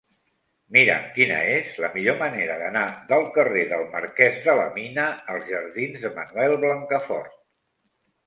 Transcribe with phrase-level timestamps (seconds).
[0.75, 5.45] Mira'm quina és la millor manera d'anar del carrer del Marquès de la Mina als
[5.53, 7.37] jardins de Manuel Blancafort.